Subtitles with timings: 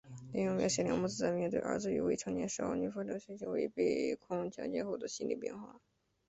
[0.33, 5.79] 内容描写两母子在面对儿子与未成年少女发生性行为被控强奸后的心理变化。